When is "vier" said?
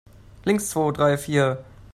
1.15-1.63